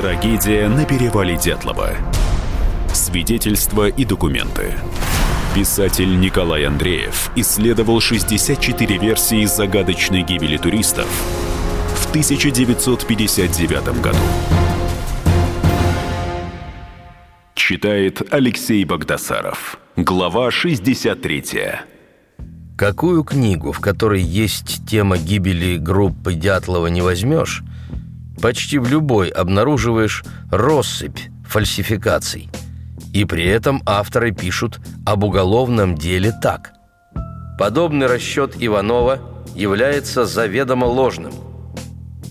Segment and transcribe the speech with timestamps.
[0.00, 1.90] Трагедия на перевале Дятлова.
[2.92, 4.74] Свидетельства и документы.
[5.56, 11.08] Писатель Николай Андреев исследовал 64 версии загадочной гибели туристов
[11.96, 14.18] в 1959 году.
[17.56, 19.80] Читает Алексей Богдасаров.
[19.96, 21.42] Глава 63.
[22.76, 27.64] Какую книгу, в которой есть тема гибели группы Дятлова, не возьмешь,
[28.40, 32.50] почти в любой обнаруживаешь россыпь фальсификаций.
[33.12, 36.72] И при этом авторы пишут об уголовном деле так.
[37.58, 39.18] Подобный расчет Иванова
[39.54, 41.32] является заведомо ложным.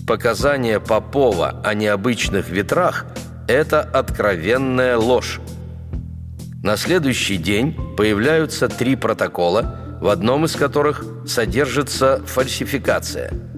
[0.06, 3.06] Показания Попова о необычных ветрах–
[3.48, 5.40] это откровенная ложь.
[6.62, 13.32] На следующий день появляются три протокола, в одном из которых содержится фальсификация–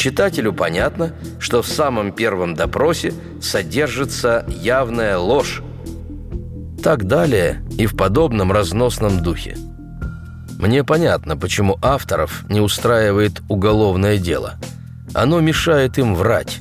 [0.00, 5.62] Читателю понятно, что в самом первом допросе содержится явная ложь.
[6.82, 9.58] Так далее и в подобном разносном духе.
[10.58, 14.54] Мне понятно, почему авторов не устраивает уголовное дело.
[15.12, 16.60] Оно мешает им врать.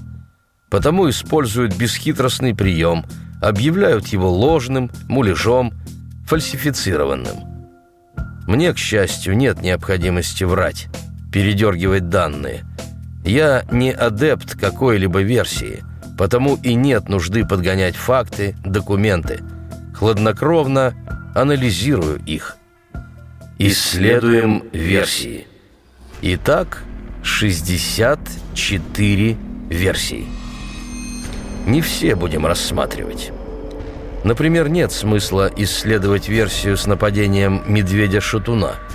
[0.69, 3.05] Потому используют бесхитростный прием,
[3.41, 5.71] объявляют его ложным, муляжом,
[6.27, 7.37] фальсифицированным.
[8.47, 10.87] Мне, к счастью, нет необходимости врать,
[11.31, 12.65] передергивать данные–
[13.23, 15.83] я не адепт какой-либо версии,
[16.17, 19.43] потому и нет нужды подгонять факты, документы.
[19.93, 20.95] Хладнокровно
[21.35, 22.57] анализирую их.
[23.57, 25.47] Исследуем версии.
[26.21, 26.83] Итак,
[27.23, 29.37] 64
[29.69, 30.25] версии.
[31.65, 33.31] Не все будем рассматривать.
[34.23, 38.75] Например, нет смысла исследовать версию с нападением медведя-шатуна–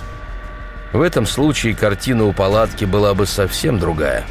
[0.95, 4.23] в этом случае картина у палатки была бы совсем другая.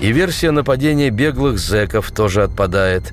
[0.00, 3.12] И версия нападения беглых зэков тоже отпадает.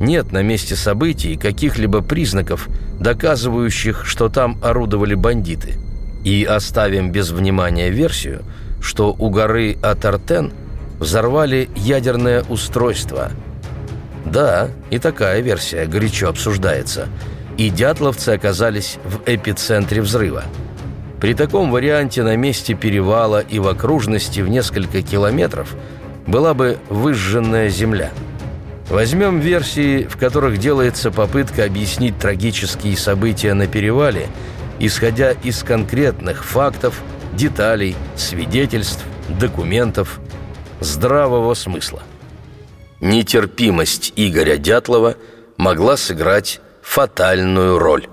[0.00, 5.74] Нет на месте событий каких-либо признаков, доказывающих, что там орудовали бандиты.
[6.24, 8.42] И оставим без внимания версию,
[8.80, 10.52] что у горы Атартен
[10.98, 13.30] взорвали ядерное устройство.
[14.24, 17.06] Да, и такая версия горячо обсуждается.
[17.58, 20.42] И дятловцы оказались в эпицентре взрыва–
[21.22, 25.76] при таком варианте на месте перевала и в окружности в несколько километров
[26.26, 28.10] была бы выжженная земля.
[28.88, 34.26] Возьмем версии, в которых делается попытка объяснить трагические события на перевале,
[34.80, 37.00] исходя из конкретных фактов,
[37.34, 40.18] деталей, свидетельств, документов,
[40.80, 42.02] здравого смысла.
[43.00, 45.14] Нетерпимость Игоря Дятлова
[45.56, 48.08] могла сыграть фатальную роль.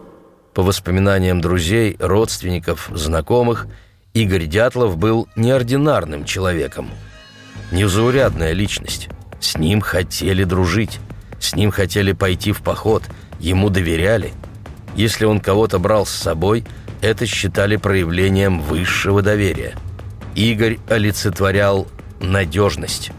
[0.60, 3.68] По воспоминаниям друзей, родственников, знакомых,
[4.14, 6.90] Игорь Дятлов был неординарным человеком.
[7.72, 9.08] Незаурядная личность.
[9.40, 11.00] С ним хотели дружить.
[11.40, 13.04] С ним хотели пойти в поход.
[13.40, 14.34] Ему доверяли.
[14.96, 16.66] Если он кого-то брал с собой,
[17.00, 19.76] это считали проявлением высшего доверия.
[20.36, 21.88] Игорь олицетворял
[22.20, 23.12] надежность.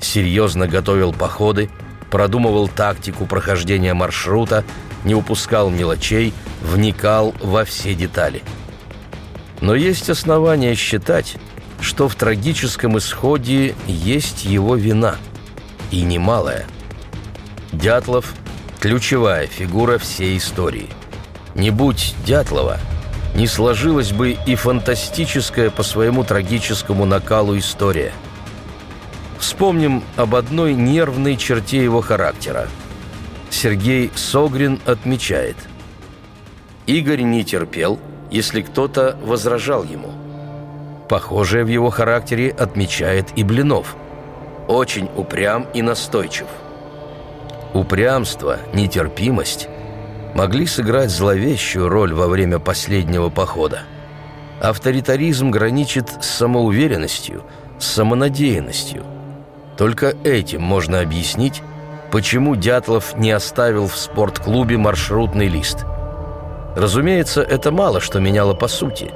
[0.00, 1.70] Серьезно готовил походы,
[2.10, 4.64] продумывал тактику прохождения маршрута,
[5.04, 8.42] не упускал мелочей, вникал во все детали.
[9.60, 11.36] Но есть основания считать,
[11.80, 15.16] что в трагическом исходе есть его вина,
[15.92, 16.66] и немалая.
[17.70, 18.34] Дятлов–
[18.80, 20.88] ключевая фигура всей истории.
[21.54, 22.80] Не будь Дятлова,
[23.36, 28.12] не сложилась бы и фантастическая по своему трагическому накалу история.
[29.38, 32.66] Вспомним об одной нервной черте его характера–
[33.54, 35.56] Сергей Согрин отмечает.
[36.86, 37.98] Игорь не терпел,
[38.30, 40.10] если кто-то возражал ему.
[41.08, 43.96] Похожее в его характере отмечает и Блинов.
[44.68, 46.46] Очень упрям и настойчив.
[47.72, 49.68] Упрямство, нетерпимость
[50.34, 53.82] могли сыграть зловещую роль во время последнего похода.
[54.60, 57.44] Авторитаризм граничит с самоуверенностью,
[57.78, 59.04] с самонадеянностью.
[59.76, 61.62] Только этим можно объяснить,
[62.10, 65.84] почему Дятлов не оставил в спортклубе маршрутный лист.
[66.76, 69.10] Разумеется, это мало что меняло по сути,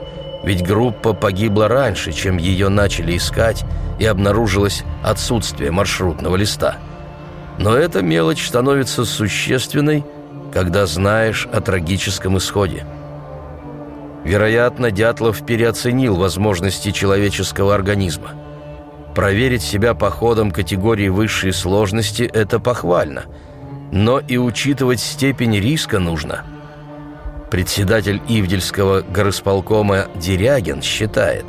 [0.45, 3.65] ведь группа погибла раньше, чем ее начали искать,
[3.99, 6.77] и обнаружилось отсутствие маршрутного листа.
[7.59, 10.05] Но эта мелочь становится существенной,
[10.53, 12.87] когда знаешь о трагическом исходе.
[14.25, 18.31] Вероятно, Дятлов переоценил возможности человеческого организма–
[19.19, 23.25] Проверить себя по ходам категории высшей сложности– это похвально.
[23.91, 26.45] Но и учитывать степень риска нужно.
[27.51, 31.47] Председатель Ивдельского горосполкома Дерягин считает,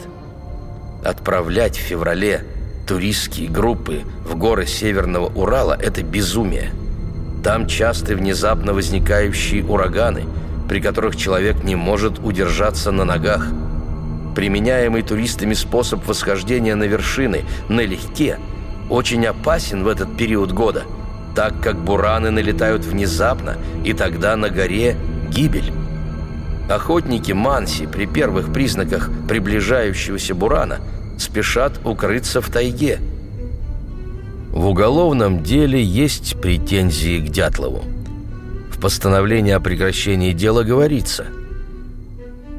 [1.03, 2.45] отправлять в феврале
[2.87, 6.71] туристские группы в горы Северного Урала– это безумие.
[7.43, 10.23] Там часто внезапно возникающие ураганы,
[10.69, 13.47] при которых человек не может удержаться на ногах.
[14.35, 18.39] Применяемый туристами способ восхождения на вершины налегке
[18.89, 20.83] очень опасен в этот период года,
[21.35, 24.95] так как бураны налетают внезапно, и тогда на горе
[25.29, 25.73] гибель.
[26.69, 30.77] Охотники Манси при первых признаках приближающегося бурана
[31.17, 32.99] спешат укрыться в тайге.
[34.51, 37.83] В уголовном деле есть претензии к Дятлову.
[38.71, 41.25] В постановлении о прекращении дела говорится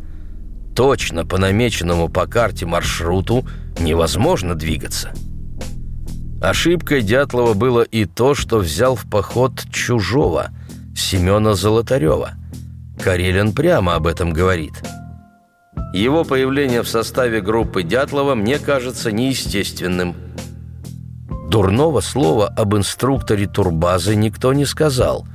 [0.76, 3.46] Точно по намеченному по карте маршруту
[3.80, 5.12] невозможно двигаться.
[6.42, 10.50] Ошибкой Дятлова было и то, что взял в поход чужого,
[10.96, 12.32] Семена Золотарева.
[13.02, 14.74] Карелин прямо об этом говорит.
[15.94, 20.16] Его появление в составе группы Дятлова мне кажется неестественным.
[21.50, 25.28] Дурного слова об инструкторе турбазы никто не сказал–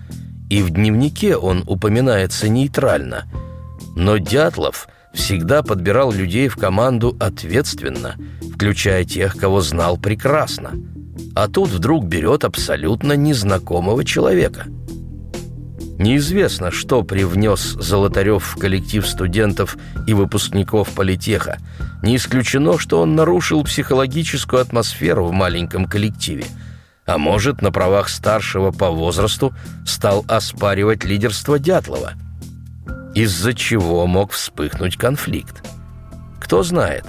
[0.50, 3.25] и в дневнике он упоминается нейтрально.
[3.97, 8.17] Но Дятлов всегда подбирал людей в команду ответственно,
[8.55, 10.73] включая тех, кого знал прекрасно.
[11.35, 14.67] А тут вдруг берет абсолютно незнакомого человека.
[15.99, 21.59] Неизвестно, что привнес Золотарев в коллектив студентов и выпускников политеха.
[22.03, 26.45] Не исключено, что он нарушил психологическую атмосферу в маленьком коллективе–
[27.08, 29.55] а может, на правах старшего по возрасту
[29.87, 32.12] стал оспаривать лидерство Дятлова,
[33.14, 35.64] из-за чего мог вспыхнуть конфликт.
[36.38, 37.06] Кто знает,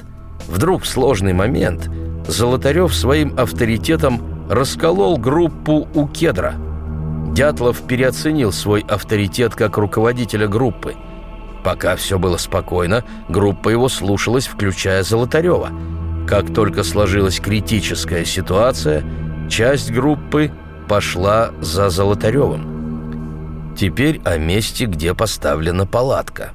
[0.48, 1.90] вдруг в сложный момент
[2.26, 6.56] Золотарев своим авторитетом расколол группу у кедра.
[7.34, 10.96] Дятлов переоценил свой авторитет как руководителя группы.
[11.62, 15.72] Пока все было спокойно, группа его слушалась, включая Золотарева.
[16.26, 19.04] Как только сложилась критическая ситуация–
[19.50, 20.52] Часть группы
[20.88, 23.74] пошла за Золотаревым.
[23.76, 26.52] Теперь о месте, где поставлена палатка.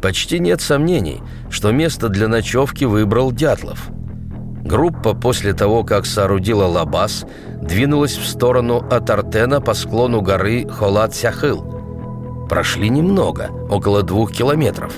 [0.00, 1.20] Почти нет сомнений,
[1.50, 3.90] что место для ночевки выбрал Дятлов.
[4.64, 7.26] Группа после того, как соорудила лабаз,
[7.60, 12.46] двинулась в сторону от Артена по склону горы Холат-Сяхыл.
[12.48, 14.94] Прошли немного, около двух километров.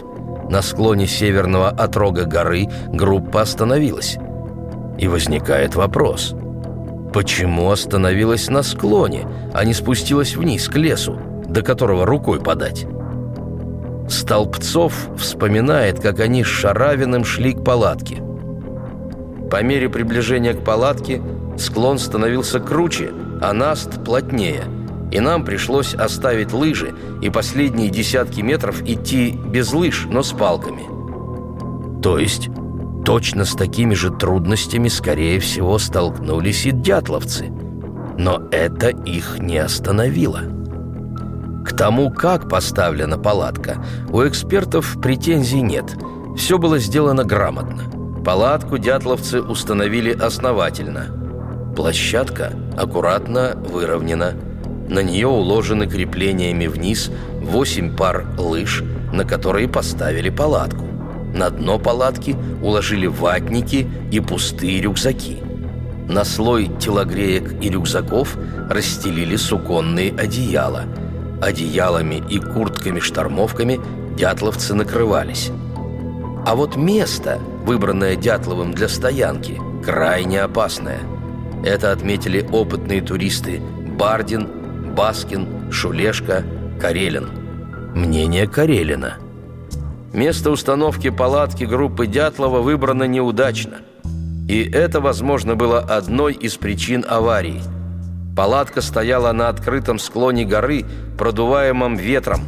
[0.49, 4.17] На склоне северного отрога горы группа остановилась.
[4.97, 6.35] И возникает вопрос–
[7.13, 12.87] Почему остановилась на склоне, а не спустилась вниз, к лесу, до которого рукой подать?
[14.09, 18.23] Столбцов вспоминает, как они с Шаравиным шли к палатке.
[19.51, 21.21] По мере приближения к палатке
[21.59, 24.63] склон становился круче, а наст плотнее,
[25.11, 30.83] и нам пришлось оставить лыжи и последние десятки метров идти без лыж, но с палками.
[32.01, 32.49] То есть
[33.11, 37.51] Точно с такими же трудностями, скорее всего, столкнулись и дятловцы.
[38.17, 40.43] Но это их не остановило.
[41.67, 45.97] К тому, как поставлена палатка, у экспертов претензий нет.
[46.37, 48.23] Все было сделано грамотно.
[48.25, 51.07] Палатку дятловцы установили основательно.
[51.75, 54.35] Площадка аккуратно выровнена.
[54.89, 60.90] На нее уложены креплениями вниз 8 пар лыж, на которые поставили палатку.
[61.35, 65.39] На дно палатки уложили ватники и пустые рюкзаки.
[66.09, 68.37] На слой телогреек и рюкзаков
[68.69, 70.85] расстелили суконные одеяла.
[71.41, 73.81] Одеялами и куртками-штормовками
[74.17, 75.51] дятловцы накрывались.
[76.47, 81.01] А вот место, выбранное Дятловым для стоянки, крайне опасное.
[81.65, 84.49] Это отметили опытные туристы Бардин,
[84.97, 86.43] Баскин, Шулешка,
[86.81, 87.29] Карелин.
[87.95, 89.19] Мнение Карелина.
[90.13, 93.79] Место установки палатки группы Дятлова выбрано неудачно.
[94.49, 97.63] И это, возможно, было одной из причин аварии.
[98.37, 100.85] Палатка стояла на открытом склоне горы,
[101.17, 102.41] продуваемом ветром,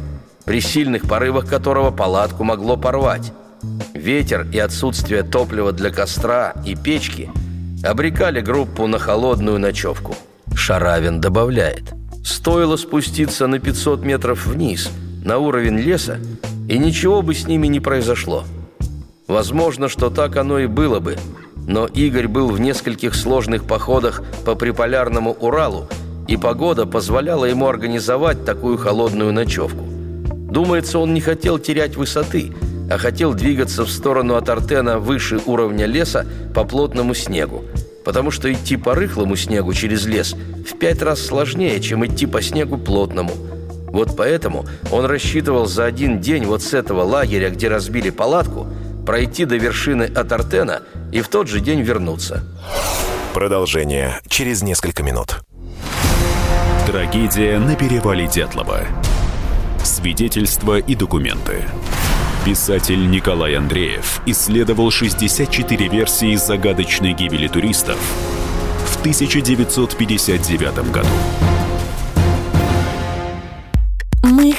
[0.45, 3.31] при сильных порывах которого палатку могло порвать.
[3.93, 7.31] Ветер и отсутствие топлива для костра и печки
[7.83, 10.15] обрекали группу на холодную ночевку.
[10.53, 11.93] Шаравин добавляет.
[12.25, 14.89] Стоило спуститься на 500 метров вниз,
[15.23, 16.19] на уровень леса,
[16.67, 18.43] и ничего бы с ними не произошло.
[19.27, 21.17] Возможно, что так оно и было бы,
[21.67, 25.87] но Игорь был в нескольких сложных походах по приполярному Уралу,
[26.27, 29.83] и погода позволяла ему организовать такую холодную ночевку.
[29.83, 32.53] Думается, он не хотел терять высоты–
[32.89, 37.63] а хотел двигаться в сторону от Артена выше уровня леса по плотному снегу,
[38.03, 40.35] потому что идти по рыхлому снегу через лес
[40.69, 43.31] в пять раз сложнее, чем идти по снегу плотному.
[43.93, 48.67] Вот поэтому он рассчитывал за один день вот с этого лагеря, где разбили палатку,
[49.05, 50.81] пройти до вершины от Артена
[51.11, 52.43] и в тот же день вернуться.
[53.35, 55.41] Продолжение через несколько минут.
[56.87, 58.79] Трагедия на перевале Дятлова.
[59.83, 61.63] Свидетельства и документы.
[62.45, 67.99] Писатель Николай Андреев исследовал 64 версии загадочной гибели туристов
[68.87, 71.07] в 1959 году.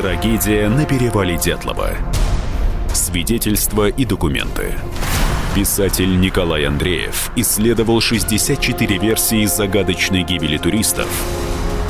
[0.00, 1.90] Трагедия на перевале Дятлова.
[2.94, 4.72] Свидетельства и документы.
[5.54, 11.06] Писатель Николай Андреев исследовал 64 версии загадочной гибели туристов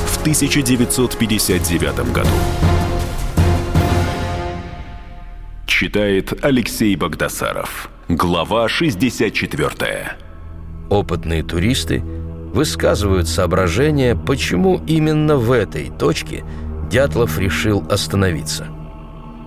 [0.07, 2.29] в 1959 году.
[5.65, 7.89] Читает Алексей Богдасаров.
[8.09, 10.17] Глава 64.
[10.89, 12.03] Опытные туристы
[12.53, 16.43] высказывают соображения, почему именно в этой точке
[16.91, 18.67] Дятлов решил остановиться.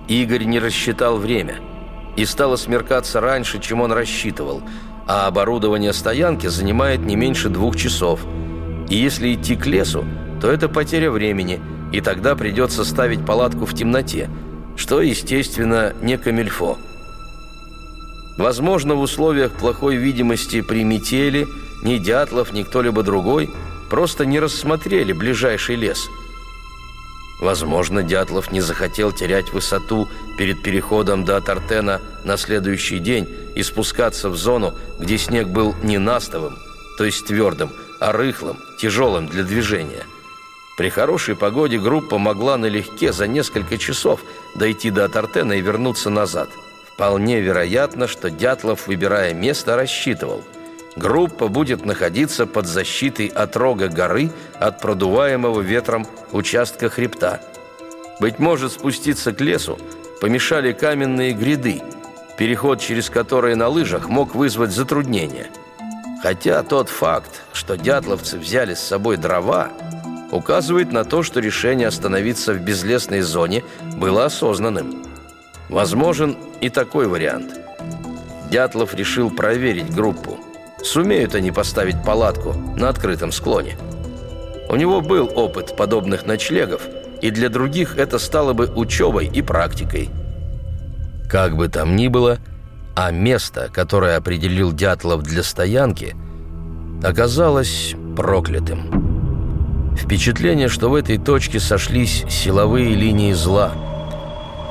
[0.07, 1.59] Игорь не рассчитал время,
[2.17, 4.61] и стало смеркаться раньше, чем он рассчитывал,
[5.07, 8.19] а оборудование стоянки занимает не меньше двух часов.
[8.89, 10.03] И если идти к лесу,
[10.41, 11.61] то это потеря времени,
[11.93, 14.29] и тогда придется ставить палатку в темноте–
[14.75, 16.77] что, естественно, не камильфо.
[18.37, 21.47] Возможно, в условиях плохой видимости при метели
[21.83, 23.49] ни Дятлов, ни кто-либо другой
[23.89, 26.07] просто не рассмотрели ближайший лес.
[27.41, 34.29] Возможно, Дятлов не захотел терять высоту перед переходом до Тартена на следующий день и спускаться
[34.29, 36.57] в зону, где снег был не настовым,
[36.97, 40.05] то есть твердым, а рыхлым, тяжелым для движения–
[40.75, 44.19] при хорошей погоде группа могла налегке за несколько часов
[44.55, 46.49] дойти до Тартена и вернуться назад.
[46.93, 50.43] Вполне вероятно, что Дятлов, выбирая место, рассчитывал.
[50.95, 57.41] Группа будет находиться под защитой от рога горы от продуваемого ветром участка хребта.
[58.19, 59.77] Быть может, спуститься к лесу
[60.21, 61.81] помешали каменные гряды,
[62.37, 65.47] переход через которые на лыжах мог вызвать затруднения.
[66.23, 69.69] Хотя тот факт, что дятловцы взяли с собой дрова–
[70.31, 73.63] указывает на то, что решение остановиться в безлесной зоне
[73.97, 75.03] было осознанным.
[75.69, 77.55] Возможен и такой вариант.
[78.51, 80.34] Дятлов решил проверить группу.
[80.85, 83.75] Сумеют они поставить палатку на открытом склоне.
[84.69, 86.83] У него был опыт подобных ночлегов,
[87.21, 90.11] и для других это стало бы учебой и практикой.
[91.27, 92.37] Как бы там ни было,
[92.95, 96.15] а место, которое определил Дятлов для стоянки,
[97.03, 99.95] оказалось проклятым.
[99.97, 103.71] Впечатление, что в этой точке сошлись силовые линии зла.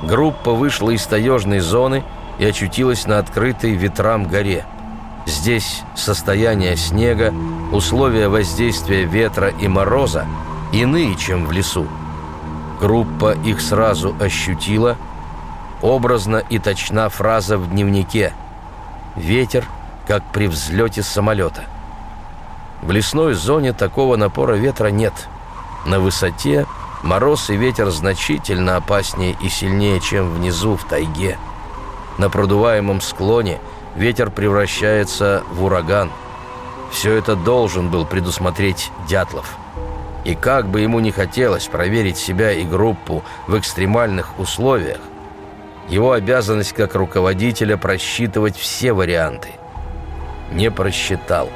[0.05, 2.05] Группа вышла из таежной зоны
[2.39, 4.65] и очутилась на открытой ветрам горе.
[5.27, 7.33] Здесь состояние снега,
[7.73, 10.27] условия воздействия ветра и мороза
[10.73, 11.87] иные, чем в лесу.
[12.81, 14.97] Группа их сразу ощутила.
[15.81, 18.33] Образно и точна фраза в дневнике
[19.17, 19.65] «Ветер,
[20.07, 21.65] как при взлете самолета».
[22.83, 25.15] В лесной зоне такого напора ветра нет.
[25.87, 26.67] На высоте
[27.03, 31.39] мороз и ветер значительно опаснее и сильнее, чем внизу в тайге.
[32.19, 33.59] На продуваемом склоне
[33.97, 36.11] ветер превращается в ураган.
[36.91, 39.57] Все это должен был предусмотреть Дятлов.
[40.25, 45.01] И как бы ему не хотелось проверить себя и группу в экстремальных условиях,
[45.89, 49.49] его обязанность как руководителя просчитывать все варианты.
[50.51, 51.51] Не просчитал.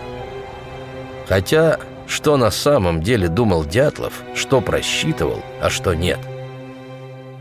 [1.28, 6.18] Хотя, что на самом деле думал Дятлов, что просчитывал, а что нет,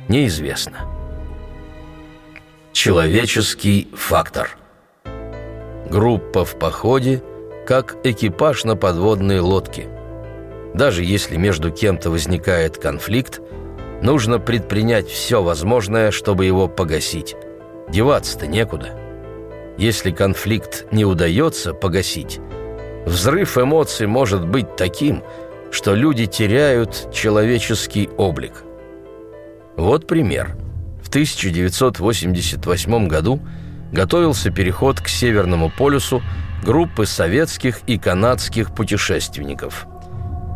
[0.07, 0.77] неизвестно.
[2.71, 4.57] Человеческий фактор
[5.89, 7.21] Группа в походе,
[7.65, 9.87] как экипаж на подводной лодке.
[10.73, 13.41] Даже если между кем-то возникает конфликт,
[14.01, 17.35] нужно предпринять все возможное, чтобы его погасить.
[17.89, 18.97] Деваться-то некуда.
[19.77, 22.39] Если конфликт не удается погасить,
[23.05, 25.23] взрыв эмоций может быть таким,
[25.71, 28.63] что люди теряют человеческий облик.
[29.75, 30.55] Вот пример–
[31.07, 33.39] в 1988 году
[33.91, 36.21] готовился переход к Северному полюсу
[36.63, 39.87] группы советских и канадских путешественников.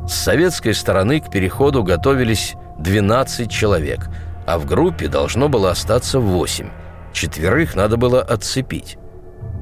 [0.08, 4.10] С советской стороны к переходу готовились 12 человек,
[4.46, 6.70] а в группе должно было остаться 8.
[7.14, 8.98] Четверых надо было отцепить.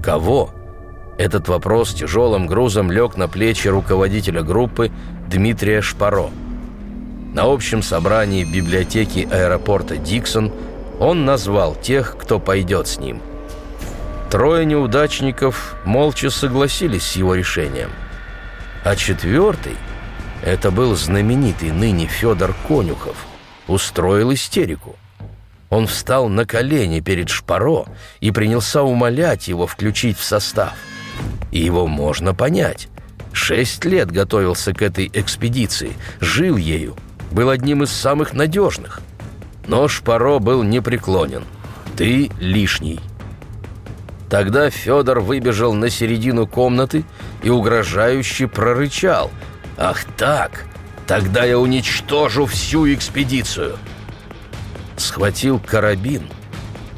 [0.01, 0.51] Кого?
[1.17, 4.91] Этот вопрос тяжелым грузом лег на плечи руководителя группы
[5.27, 6.29] Дмитрия Шпаро.
[7.33, 10.51] На общем собрании библиотеки аэропорта «Диксон»
[10.99, 13.21] Он назвал тех, кто пойдет с ним.
[14.29, 17.89] Трое неудачников молча согласились с его решением.
[18.83, 19.75] А четвертый,
[20.43, 23.17] это был знаменитый ныне Федор Конюхов,
[23.67, 24.95] устроил истерику.
[25.71, 27.87] Он встал на колени перед Шпаро
[28.19, 30.73] и принялся умолять его включить в состав.
[31.51, 32.87] И его можно понять.
[33.33, 36.95] Шесть лет готовился к этой экспедиции, жил ею,
[37.31, 39.01] был одним из самых надежных.
[39.67, 41.43] Но Шпаро был непреклонен.
[41.95, 42.99] «Ты лишний».
[44.29, 47.03] Тогда Федор выбежал на середину комнаты
[47.41, 49.31] и угрожающе прорычал.
[49.77, 50.65] «Ах так!
[51.07, 53.77] Тогда я уничтожу всю экспедицию!»
[54.97, 56.29] Схватил карабин,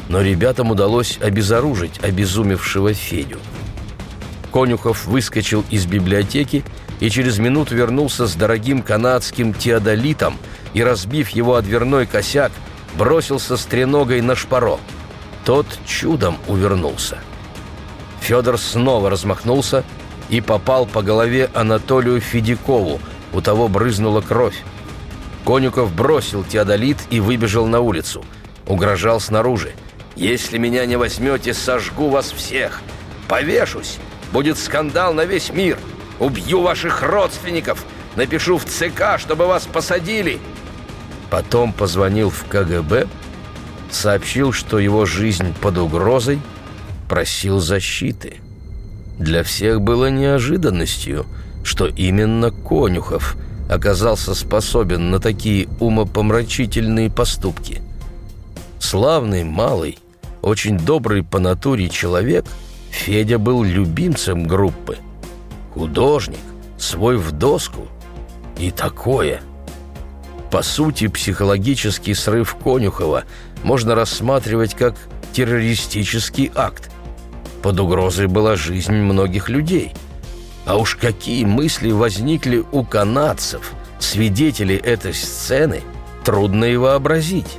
[0.09, 3.39] но ребятам удалось обезоружить обезумевшего Федю.
[4.51, 6.65] Конюхов выскочил из библиотеки
[6.99, 10.37] и через минуту вернулся с дорогим канадским теодолитом–
[10.73, 12.51] и, разбив его о дверной косяк,
[12.97, 14.79] бросился с треногой на шпаро.
[15.45, 17.19] Тот чудом увернулся.
[18.21, 19.83] Федор снова размахнулся
[20.29, 22.99] и попал по голове Анатолию Федякову,
[23.33, 24.61] у того брызнула кровь.
[25.45, 28.23] Конюков бросил теодолит и выбежал на улицу.
[28.67, 29.73] Угрожал снаружи.
[30.15, 32.81] «Если меня не возьмете, сожгу вас всех!
[33.27, 33.97] Повешусь!
[34.31, 35.79] Будет скандал на весь мир!
[36.19, 37.83] Убью ваших родственников!
[38.15, 40.39] Напишу в ЦК, чтобы вас посадили!»
[41.29, 43.07] Потом позвонил в КГБ,
[43.93, 46.39] сообщил, что его жизнь под угрозой,
[47.09, 48.35] просил защиты.
[49.19, 51.25] Для всех было неожиданностью,
[51.63, 53.35] что именно Конюхов
[53.69, 57.81] оказался способен на такие умопомрачительные поступки.
[58.79, 59.99] Славный, малый,
[60.41, 62.45] очень добрый по натуре человек,
[62.89, 64.97] Федя был любимцем группы.
[65.73, 66.39] Художник,
[66.77, 67.87] свой в доску.
[68.57, 69.41] И такое–
[70.51, 73.23] по сути, психологический срыв Конюхова
[73.63, 74.95] можно рассматривать как
[75.33, 76.89] террористический акт.
[77.61, 79.93] Под угрозой была жизнь многих людей.
[80.65, 85.81] А уж какие мысли возникли у канадцев, свидетелей этой сцены,
[86.23, 87.57] трудно и вообразить.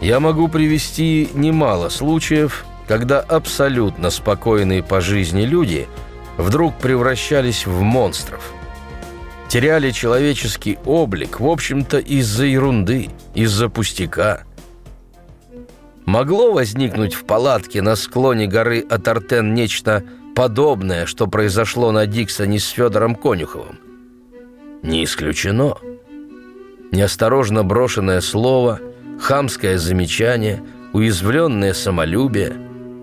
[0.00, 5.88] Я могу привести немало случаев, когда абсолютно спокойные по жизни люди
[6.36, 8.52] вдруг превращались в монстров–
[9.48, 14.42] теряли человеческий облик, в общем-то, из-за ерунды, из-за пустяка.
[16.08, 22.66] Могло возникнуть в палатке на склоне горы Атартен нечто подобное, что произошло на Диксоне с
[22.68, 23.78] Федором Конюховым?
[24.82, 25.76] Не исключено.
[26.92, 28.80] Неосторожно брошенное слово,
[29.20, 30.62] хамское замечание,
[30.94, 32.56] уязвленное самолюбие,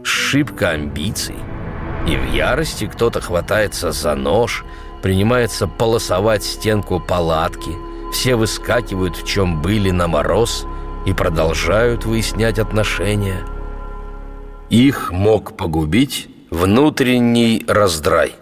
[0.03, 1.35] шибка амбиций.
[2.07, 4.65] И в ярости кто-то хватается за нож–
[5.03, 7.69] принимается полосовать стенку палатки,
[8.11, 10.65] все выскакивают в чем были на мороз
[11.05, 13.45] и продолжают выяснять отношения.
[14.69, 18.33] Их мог погубить внутренний раздрай.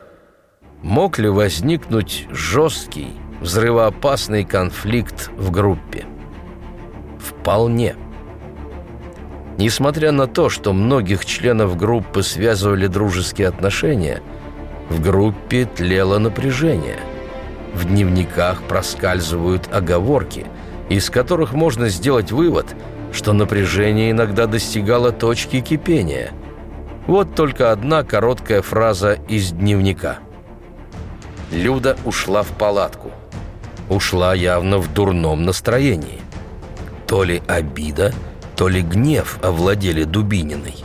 [0.82, 3.10] Мог ли возникнуть жесткий,
[3.42, 6.06] взрывоопасный конфликт в группе?
[7.20, 7.96] Вполне.
[9.58, 14.22] Несмотря на то, что многих членов группы связывали дружеские отношения–
[14.90, 17.00] в группе тлело напряжение.
[17.74, 20.46] В дневниках проскальзывают оговорки,
[20.90, 22.76] из которых можно сделать вывод,
[23.12, 26.32] что напряжение иногда достигало точки кипения.
[27.08, 30.20] Вот только одна короткая фраза из дневника.
[31.52, 33.12] Люда ушла в палатку.
[33.90, 36.22] ушла явно в дурном настроении.
[37.06, 38.14] То ли обида,
[38.56, 40.76] то ли гнев овладели Дубининой.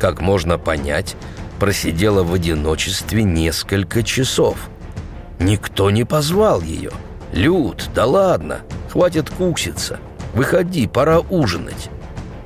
[0.00, 1.14] Как можно понять,
[1.60, 4.70] просидела в одиночестве несколько часов.
[5.38, 6.90] Никто не позвал ее.
[7.32, 8.60] «Люд, да ладно,
[8.90, 9.98] хватит кукситься.
[10.34, 11.90] Выходи, пора ужинать».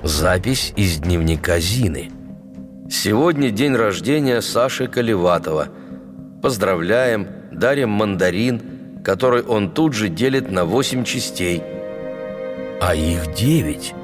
[0.02, 2.10] Запись из дневника Зины.
[2.90, 5.68] Сегодня день рождения Саши Колеватова.
[6.42, 11.62] Поздравляем, дарим мандарин, который он тут же делит на восемь частей.
[12.80, 13.94] А их девять.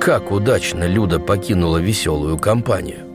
[0.00, 3.06] Как удачно Люда покинула веселую компанию.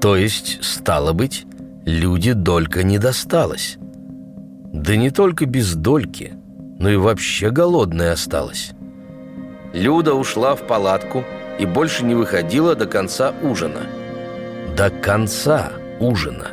[0.00, 1.44] То есть, стало быть,
[1.84, 3.78] люди долька не досталось.
[4.76, 6.34] Да не только без дольки,
[6.78, 8.72] но и вообще голодная осталась.
[9.72, 11.24] Люда ушла в палатку
[11.58, 13.80] и больше не выходила до конца ужина.
[14.76, 16.48] До конца ужина.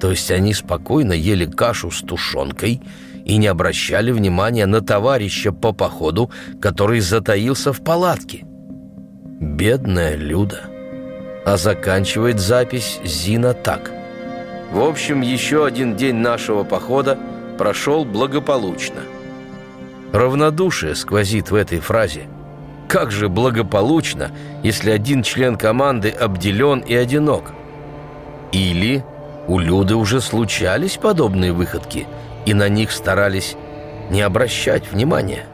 [0.00, 2.80] То есть они спокойно ели кашу с тушенкой
[3.24, 8.44] и не обращали внимания на товарища по походу, который затаился в палатке.
[9.40, 10.60] Бедная Люда.
[11.44, 13.90] А заканчивает запись Зина так.
[14.70, 17.18] В общем, еще один день нашего похода
[17.62, 19.02] прошел благополучно.
[20.12, 22.22] Равнодушие сквозит в этой фразе.
[22.88, 24.32] Как же благополучно,
[24.64, 27.52] если один член команды обделен и одинок?
[28.50, 29.04] Или
[29.46, 32.08] у Люды уже случались подобные выходки,
[32.46, 33.54] и на них старались
[34.10, 35.46] не обращать внимания?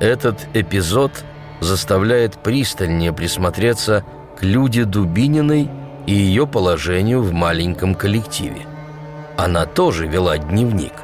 [0.00, 1.12] Этот эпизод
[1.60, 4.06] заставляет пристальнее присмотреться
[4.38, 5.68] к Люде Дубининой
[6.06, 8.71] и ее положению в маленьком коллективе.
[9.42, 10.92] Она тоже вела дневник–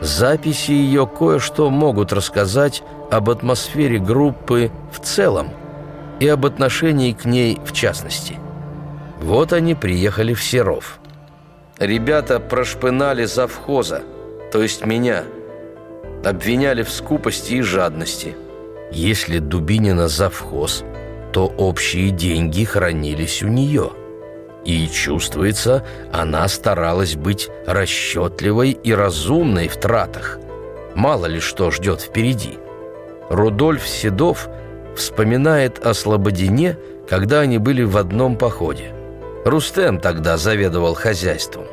[0.00, 5.50] Записи ее кое-что могут рассказать об атмосфере группы в целом
[6.20, 8.36] и об отношении к ней в частности.
[9.20, 11.00] Вот они приехали в Серов.
[11.78, 14.02] Ребята прошпынали завхоза,
[14.52, 15.24] то есть меня.
[16.24, 18.36] Обвиняли в скупости и жадности.
[18.92, 20.84] Если Дубинина завхоз,
[21.32, 23.90] то общие деньги хранились у нее–
[24.68, 30.38] и чувствуется, она старалась быть расчетливой и разумной в тратах.
[30.94, 32.58] Мало ли что ждет впереди.
[33.30, 34.46] Рудольф Седов
[34.94, 36.76] вспоминает о Слободине,
[37.08, 38.92] когда они были в одном походе.
[39.46, 41.64] Рустем тогда заведовал хозяйством.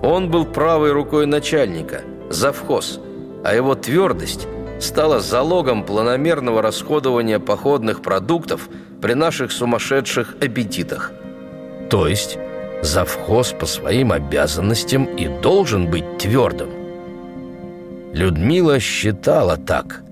[0.00, 3.00] Он был правой рукой начальника, завхоз,
[3.42, 4.46] а его твердость
[4.78, 8.68] стала залогом планомерного расходования походных продуктов
[9.00, 11.10] при наших сумасшедших аппетитах–
[11.92, 12.38] то есть
[12.80, 16.70] завхоз по своим обязанностям и должен быть твердым.
[18.14, 20.02] Людмила считала так,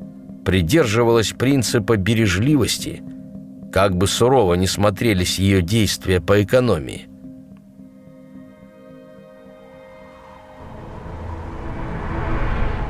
[0.44, 3.02] придерживалась принципа бережливости,
[3.72, 7.08] как бы сурово не смотрелись ее действия по экономии.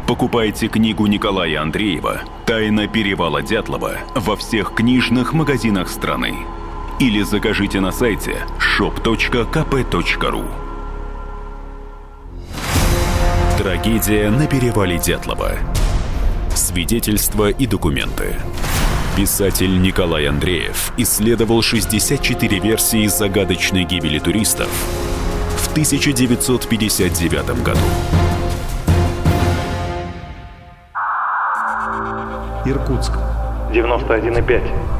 [0.09, 6.35] Покупайте книгу Николая Андреева «Тайна перевала Дятлова» во всех книжных магазинах страны
[7.01, 10.45] или закажите на сайте shop.kp.ru
[13.59, 15.53] Трагедия на перевале Дятлова.
[16.55, 18.37] Свидетельства и документы.
[19.17, 24.69] Писатель Николай Андреев исследовал 64 версии загадочной гибели туристов
[25.57, 27.81] в 1959 году.
[32.67, 33.13] Иркутск.
[33.73, 35.00] 91,5.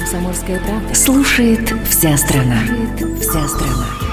[0.00, 0.94] «Комсомольская правда».
[0.94, 2.62] Слушает вся страна.
[2.66, 4.09] Слушает вся страна.